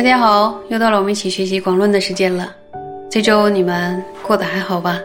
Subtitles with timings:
[0.00, 2.56] 大家好，又到了我们一起学习广论的时间了。
[3.10, 4.98] 这周你们过得还好吧？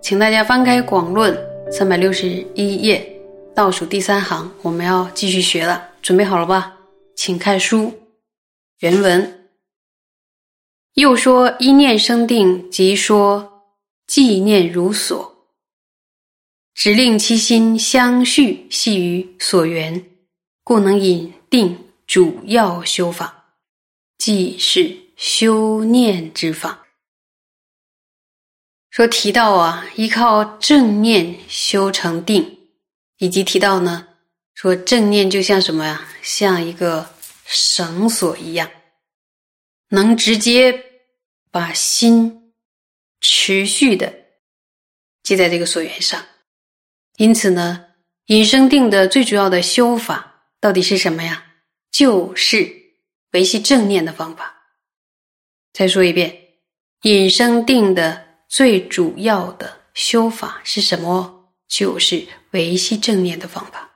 [0.00, 1.36] 请大家翻开广论
[1.68, 3.04] 三百六十一页，
[3.56, 5.84] 倒数第三行，我们要继续学了。
[6.00, 6.76] 准备好了吧？
[7.16, 7.92] 请看书
[8.78, 9.48] 原文。
[10.94, 13.64] 又说一念生定，即说
[14.06, 15.34] 寂念如所，
[16.72, 20.04] 只令其心相续系于所缘，
[20.62, 21.76] 故能引定。
[22.06, 23.56] 主要修法，
[24.16, 26.86] 即是修念之法。
[28.90, 32.58] 说提到啊，依靠正念修成定，
[33.18, 34.08] 以及提到呢，
[34.54, 36.08] 说正念就像什么呀？
[36.22, 37.10] 像一个
[37.44, 38.70] 绳索一样，
[39.88, 40.82] 能直接
[41.50, 42.52] 把心
[43.20, 44.12] 持续的
[45.24, 46.24] 系在这个所缘上。
[47.16, 47.86] 因此呢，
[48.26, 51.42] 引生定的最主要的修法到底是什么呀？
[51.90, 52.70] 就是
[53.32, 54.54] 维系正念的方法。
[55.72, 56.36] 再说一遍，
[57.02, 61.52] 引生定的最主要的修法是什么？
[61.68, 63.90] 就是维系正念的方法。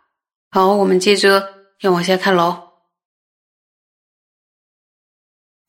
[0.51, 2.69] 好，我们接着要往下看喽。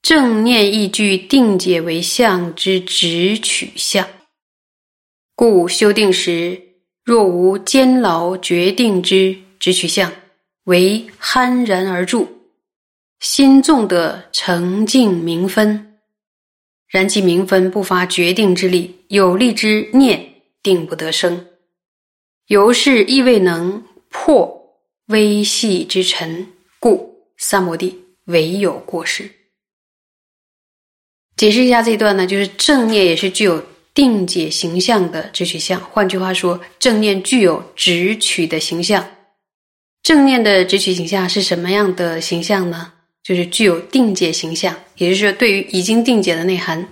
[0.02, 4.10] 正念亦具定解为相之直取相，
[5.36, 10.12] 故修定时若无坚牢决定之直取相。
[10.66, 12.28] 为酣然而住，
[13.20, 15.98] 心纵得澄净明分，
[16.88, 21.48] 然其明分不发决定之力，有力之念定不得生，
[22.48, 26.48] 由是亦未能破微细之尘，
[26.80, 29.30] 故三摩地唯有过失。
[31.36, 33.66] 解释一下这一段呢，就是正念也是具有
[33.96, 39.04] 定解形象的直取相，换句话说，正念具有直取的形象。
[40.04, 42.94] 正念的直取形象是什么样的形象呢？
[43.24, 46.92] 就是具有定解形象，也就是说，对于已经定解的内涵，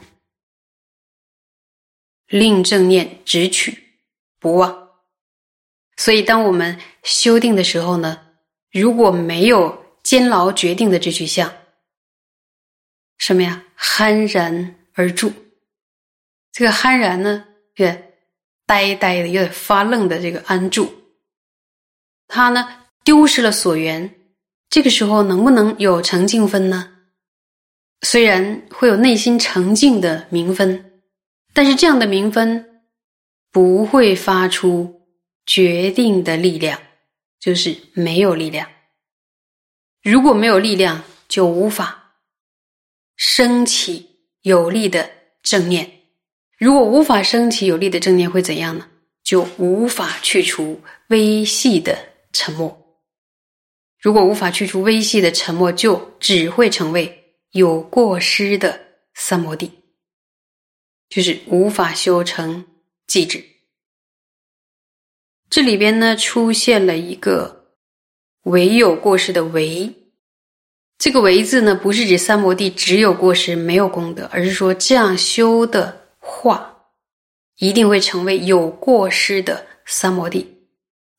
[2.27, 3.75] 令正念直取
[4.39, 4.89] 不忘。
[5.97, 8.27] 所以，当我们修定的时候呢，
[8.71, 11.51] 如果没有坚牢决定的直取相，
[13.17, 13.65] 什么呀？
[13.75, 15.33] 酣然而住。
[16.51, 17.43] 这个酣然呢，
[17.75, 18.13] 是
[18.67, 20.93] 呆呆的、有点发愣的这个安住。
[22.27, 22.75] 它呢？
[23.09, 24.13] 丢失了所缘，
[24.69, 26.91] 这个时候能不能有澄净分呢？
[28.01, 31.01] 虽然会有内心澄净的明分，
[31.51, 32.83] 但是这样的明分
[33.51, 35.07] 不会发出
[35.47, 36.79] 决定的力量，
[37.39, 38.69] 就是没有力量。
[40.03, 42.13] 如果没有力量，就无法
[43.15, 45.09] 升起有力的
[45.41, 45.91] 正念。
[46.59, 48.87] 如果无法升起有力的正念，会怎样呢？
[49.23, 51.97] 就无法去除微细的
[52.31, 52.78] 沉默。
[54.01, 58.79] 如果无法去除微细的沉默，就只会成为有过失的
[59.13, 59.69] 三摩地，
[61.09, 62.65] 就是无法修成
[63.09, 63.43] 寂止。
[65.49, 67.73] 这里边呢出现了一个
[68.43, 69.93] 唯有过失的唯，
[70.97, 76.85] 这个唯字呢不是指三摩地只有过失没有功德，而是说这样修的话，
[77.57, 80.47] 一定会成为有过失的三摩地，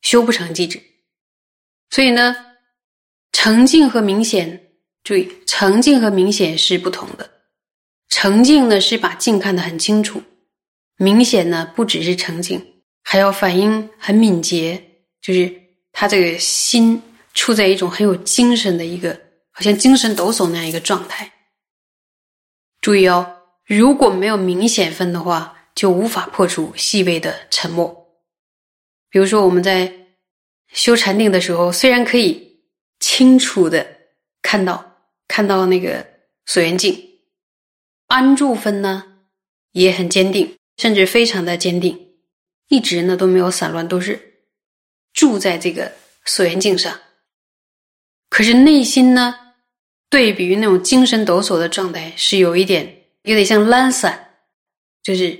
[0.00, 0.80] 修不成寂止。
[1.90, 2.46] 所以呢。
[3.32, 4.68] 澄净和明显，
[5.02, 7.30] 注意，澄净和明显是不同的。
[8.08, 10.20] 澄净呢是把镜看得很清楚，
[10.96, 14.82] 明显呢不只是澄净，还要反应很敏捷，
[15.22, 15.50] 就是
[15.92, 17.00] 他这个心
[17.32, 19.18] 处在一种很有精神的一个，
[19.52, 21.32] 好像精神抖擞那样一个状态。
[22.80, 27.94] 注意哦，如果没有明显分的话，就无法破除细微的沉默。
[29.08, 29.90] 比如说我们在
[30.72, 32.49] 修禅定的时候，虽然可以。
[33.00, 33.96] 清楚的
[34.42, 36.06] 看到，看到那个
[36.46, 37.18] 所缘境，
[38.06, 39.24] 安住分呢
[39.72, 42.12] 也很坚定，甚至非常的坚定，
[42.68, 44.44] 一直呢都没有散乱，都是
[45.12, 45.92] 住在这个
[46.24, 47.00] 所缘境上。
[48.28, 49.54] 可是内心呢，
[50.08, 54.36] 对比于那种精神抖擞的状态，是有一点有点像懒散，
[55.02, 55.36] 就是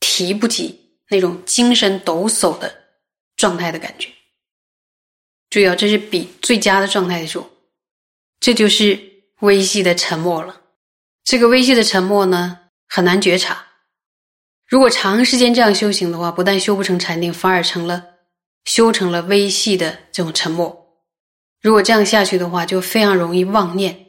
[0.00, 2.84] 提不起那种精神抖擞的
[3.36, 4.10] 状态的感觉。
[5.54, 7.48] 注意，这是比最佳的状态的时候，
[8.40, 8.98] 这就是
[9.42, 10.62] 微细的沉默了。
[11.22, 12.58] 这个微细的沉默呢，
[12.88, 13.64] 很难觉察。
[14.66, 18.04] 如果长时间这样修行的话，不但修不成禅定，反而成了
[18.64, 20.98] 修成了微细的这种沉默。
[21.62, 24.06] 如果这样下去的话，就非常容易妄念。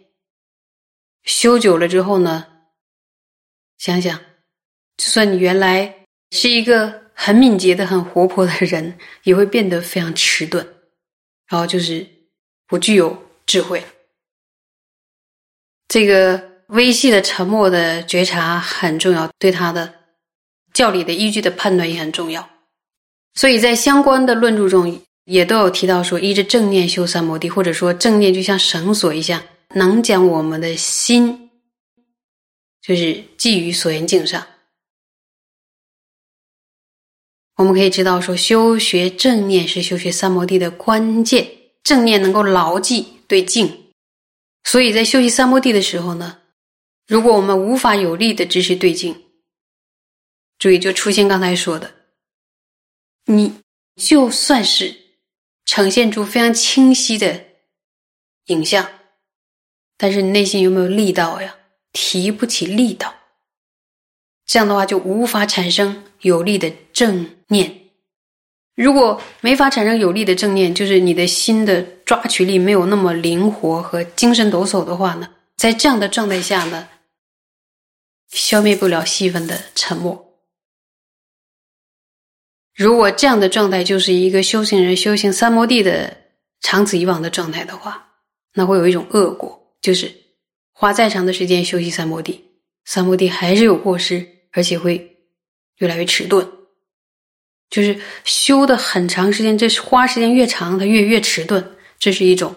[1.25, 2.47] 修久了之后呢，
[3.77, 4.19] 想想，
[4.97, 10.74] 就算你原来是一个很敏捷的、很活泼的人，也会变得非常迟钝。
[11.47, 12.07] 然后就是
[12.67, 13.83] 不具有智慧。
[15.87, 19.93] 这个微细的沉默的觉察很重要，对他的
[20.73, 22.49] 教理的依据的判断也很重要。
[23.35, 29.43] 所以在相关的论著中，也都有提到说，依着正念修三摩地，或者说正念就像绳索一样，
[29.75, 31.51] 能将我们的心，
[32.81, 34.45] 就是系于所缘境上。
[37.55, 41.47] 我们可以知道说，修学正念是修学三摩地的关键，
[41.83, 43.91] 正念能够牢记对境。
[44.63, 46.39] 所以在修习三摩地的时候呢，
[47.07, 49.23] 如果我们无法有力的支持对境，
[50.57, 51.93] 注意就出现刚才说的，
[53.25, 53.61] 你
[53.95, 54.95] 就算是
[55.65, 57.45] 呈现出非常清晰的
[58.47, 58.89] 影像，
[59.97, 61.55] 但是你内心有没有力道呀？
[61.93, 63.15] 提不起力道，
[64.45, 67.81] 这样的话就无法产生有力的正念。
[68.75, 76.89] 如果没法产生有力的正念，就是你的心的抓取力没有那么灵活和精神抖擞的话呢，在这样的状态下呢，
[78.29, 80.33] 消灭不了细分的沉默。
[82.75, 86.17] 如果这样的状态就是一个修行人修行三摩地的
[86.59, 88.05] 长此以往的状态的话，
[88.53, 90.13] 那会有一种恶果，就是
[90.73, 92.43] 花再长的时间修习三摩地，
[92.83, 95.17] 三摩地还是有过失，而且会
[95.77, 96.49] 越来越迟钝。
[97.69, 101.63] 就是修的很长时间，这花时间越长，它越越迟钝，
[101.99, 102.55] 这是一种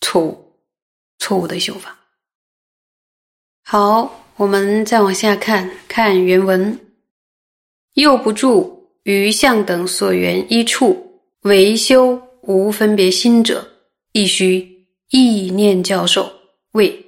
[0.00, 0.54] 错误，
[1.18, 1.98] 错误的修法。
[3.62, 6.78] 好，我们再往下看，看原文：
[7.94, 13.66] 又不住于相等所缘一处，唯修无分别心者，
[14.12, 16.30] 亦须意念教授，
[16.72, 17.06] 谓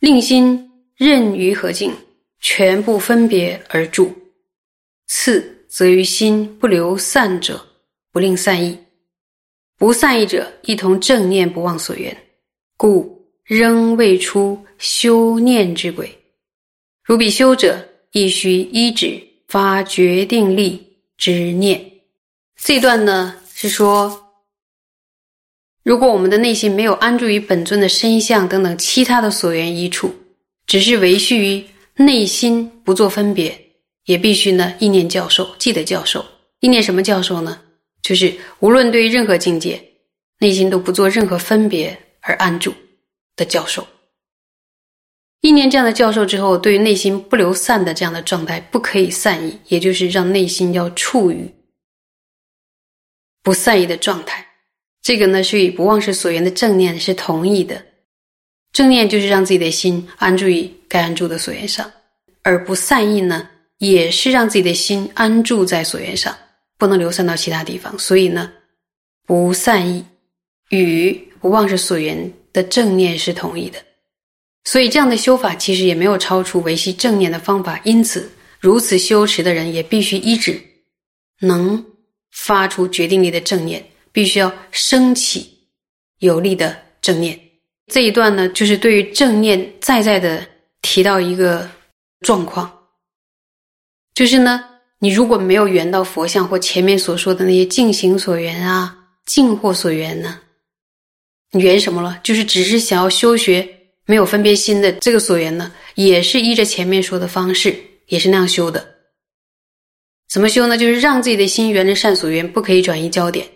[0.00, 1.94] 令心任于何境，
[2.44, 4.14] 全部分别而住。
[5.08, 5.50] 次。
[5.76, 7.60] 则于心不留散者，
[8.12, 8.78] 不令散逸；
[9.76, 12.16] 不散逸者，一同正念不忘所缘，
[12.76, 16.16] 故仍未出修念之轨。
[17.02, 20.80] 如彼修者，亦须依止发决定力
[21.16, 21.84] 之念。
[22.62, 24.32] 这段呢是说，
[25.82, 30.14] 如果我们的内心没有安住于本尊的身相等等其他的所缘一处，
[30.68, 33.60] 只是维系于内心不做分别。
[34.06, 36.22] 也必须呢，意念教授，记得教授。
[36.60, 37.58] 意念什么教授呢？
[38.02, 39.82] 就是无论对于任何境界，
[40.40, 42.74] 内心都不做任何分别而安住
[43.34, 43.86] 的教授。
[45.40, 51.50] 意念这样的教授之后，对于内心不流散的这样的状态，不可以散逸，也就是让内心要处于
[53.42, 54.46] 不散逸的状态。
[55.00, 57.82] 这个呢，是与不忘失所缘的正念是同意的。
[58.74, 61.90] 正念就是让自己的心安住于该安住的所缘上，
[62.42, 63.48] 而不散逸呢。
[63.78, 66.34] 也是让自己的心安住在所缘上，
[66.78, 67.98] 不能流散到其他地方。
[67.98, 68.50] 所以呢，
[69.26, 70.02] 不散逸
[70.70, 73.78] 与不忘是所缘的正念是同一的。
[74.62, 77.78] 所以这样的修法其实也没有超出维系正念的方法。
[77.84, 78.30] 因此，
[78.60, 80.58] 如此修持的人也必须一直
[81.40, 81.84] 能
[82.30, 85.58] 发出决定力的正念，必须要升起
[86.20, 87.38] 有力的正念。
[87.92, 90.46] 这一段呢，就是对于正念再再的
[90.82, 91.68] 提到一个
[92.20, 92.70] 状况。
[94.14, 94.64] 就是呢，
[95.00, 100.40] 你如果没有缘到佛像或前面所说的那些净行所缘啊、净惑所缘呢，
[101.50, 102.18] 你缘什么了？
[102.22, 103.68] 就是只是想要修学
[104.06, 107.76] 没有分别心的这个所缘呢，也是依着前面说的方式，
[108.06, 108.94] 也是那样修的。
[110.28, 110.78] 怎么修呢？
[110.78, 113.46] 就是让自己的心缘着善所缘，不可以转移焦点，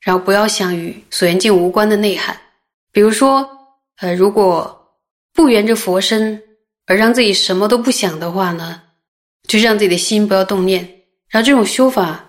[0.00, 2.40] 然后不要想与所缘境无关的内涵。
[2.94, 3.44] 比如说，
[3.96, 4.96] 呃，如果
[5.32, 6.40] 不缘着佛身
[6.86, 8.80] 而让自己什么都不想的话呢？
[9.48, 10.80] 就让自己的心不要动念，
[11.28, 12.24] 然后这种修法，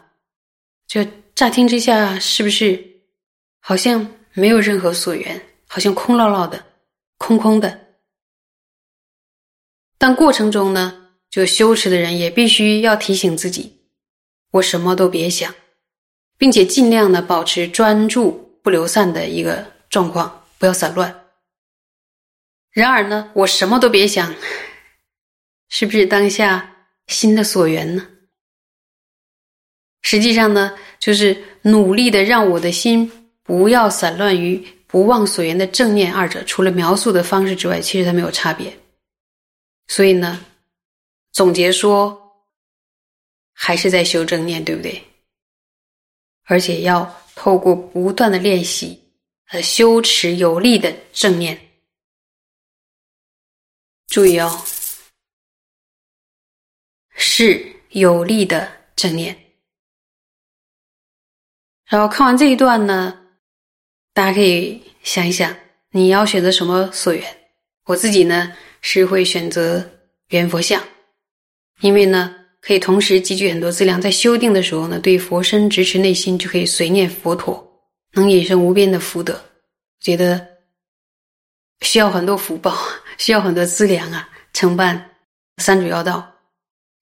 [0.88, 1.06] 就
[1.36, 2.84] 乍听之下是不是
[3.60, 6.66] 好像没有任何所缘，好像空落落的、
[7.20, 7.80] 空空的？
[10.00, 13.72] 但过程中呢，就修持的人也必须要提醒自己，
[14.50, 15.54] 我什么都别想，
[16.40, 18.32] 并且尽量的保持专注
[18.64, 21.24] 不流散的一个状况，不要散乱。
[22.72, 24.34] 然而呢，我什么都别想，
[25.70, 26.72] 是不是当下？
[27.06, 28.08] 心的所缘呢？
[30.02, 34.58] 实际上呢，就是努力的让我的心不要散乱于
[34.88, 38.76] 不忘所缘的正念二者，除了描述的方式之外，其实它没有差别。
[39.86, 40.44] 所以呢，
[41.32, 42.20] 总结说，
[43.54, 45.00] 还是在修正念，对不对？
[46.46, 49.00] 而且要透过不断的练习，
[49.50, 51.60] 呃，修持有力的正念。
[54.08, 54.64] 注意哦。
[57.18, 59.36] 是有力的正念。
[61.86, 63.18] 然后看完这一段呢，
[64.14, 65.56] 大家可以想一想，
[65.92, 67.24] 你要选择什么所缘？
[67.86, 69.88] 我自己呢是会选择
[70.30, 70.84] 圆佛像，
[71.80, 77.65] 因为呢可以同时积聚很多资粮，在修定的时候呢，对佛身直持内心就可以随念佛陀，
[78.16, 79.40] 能引生无边的福德。
[80.00, 80.46] 觉得
[81.82, 82.76] 需要很多福报，
[83.18, 85.12] 需要很多资粮啊，承办
[85.58, 86.32] 三主要道。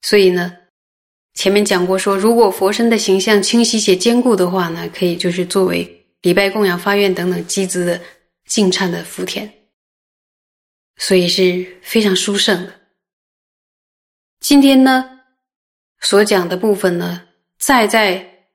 [0.01, 0.55] 所以呢，
[1.33, 7.99] 前面讲过说，如果佛身的形象清晰且坚固的话呢，可以就是作为礼拜、供养、发愿等等积资的
[8.45, 9.51] 净忏的福田。
[10.97, 12.79] 所以是非常殊胜的。
[14.39, 15.19] 今天呢，
[15.99, 17.27] 所讲的部分呢，
[17.57, 18.47] 再再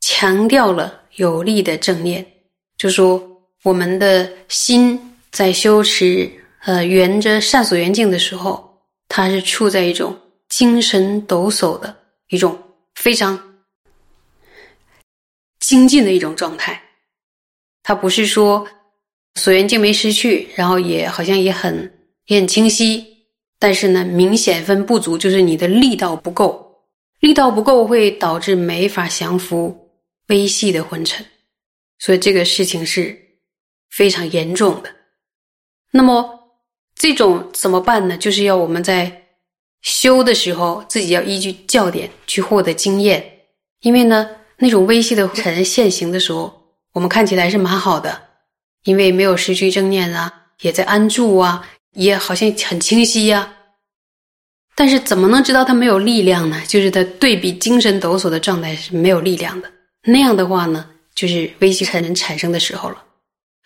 [0.00, 2.24] 强调了有力的正念，
[2.78, 3.22] 就说
[3.62, 4.98] 我们的心
[5.30, 6.30] 在修持
[6.64, 10.16] 呃圆着善所缘境的时候，它是处在一种
[10.48, 11.94] 精神抖擞的
[12.28, 12.58] 一种
[12.94, 13.38] 非常
[15.60, 16.80] 精进的一种状态，
[17.82, 18.66] 它不是说。
[19.38, 21.92] 所缘境没失去，然后也好像也很
[22.28, 23.06] 也很清晰，
[23.58, 26.74] 但是呢，明显分不足，就是你的力道不够，
[27.20, 29.85] 力道不够会导致没法降服
[30.28, 31.24] 微细的昏沉，
[31.98, 33.16] 所以这个事情是
[33.90, 34.94] 非常严重的。
[35.90, 36.38] 那么
[36.94, 38.16] 这种怎么办呢？
[38.16, 39.24] 就是要我们在
[39.82, 43.40] 修的时候，自己要依据教典去获得经验，
[43.80, 44.28] 因为呢，
[44.58, 48.24] 那种微细的 尘现行的时候，我们看起来是蛮好的。
[48.84, 53.52] 因为没有失去正念啊，也在安住啊，也好像很清晰呀。
[54.76, 56.62] 但是怎么能知道他没有力量呢？
[56.68, 59.68] 就是他对比精神抖擞的状态是没有力量的。
[60.06, 63.04] 那样的话呢，就是危机才能产生的时候了。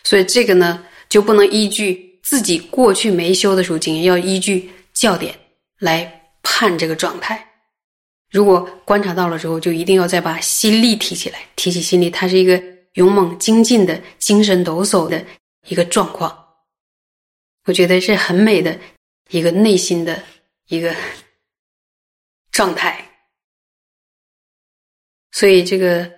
[0.02, 5.38] 所以这个呢，就不能依据自己过去没修的时候经验，要依据教典
[5.78, 7.46] 来判这个状态。
[8.30, 12.60] 如果观察到了之后，就一定要再把心力提起来，提起心力，它是一个。
[12.94, 15.24] 勇猛精进的精神抖擞的
[15.68, 16.36] 一个状况，
[17.66, 18.76] 我觉得是很美的
[19.28, 20.20] 一个内心的
[20.66, 20.92] 一个
[22.50, 23.08] 状态。
[25.30, 26.10] 所以这个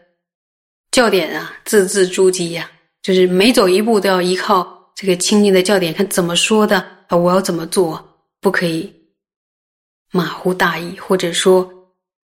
[0.93, 2.71] 教典啊，字字珠玑呀，
[3.03, 8.93] 就是每走一步都要依靠这个清净的教典，看怎么说的啊，我要怎么做，不可以
[10.13, 11.69] 马虎大意，或者说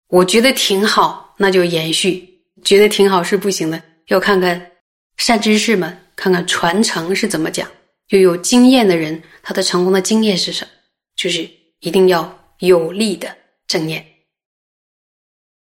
[0.08, 2.22] 我觉得挺好，那就延续；
[2.62, 3.82] 觉得挺好是不行的。
[4.08, 4.70] 要看看
[5.16, 7.66] 善知识们，看看传承是怎么讲。
[8.08, 10.70] 又有经验的人，他的成功的经验是什么？
[11.16, 11.48] 就是
[11.80, 13.34] 一定要有力的
[13.66, 14.06] 正念。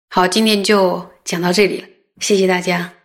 [0.08, 1.88] 好，今天就讲到这里了，
[2.20, 2.97] 谢谢大家。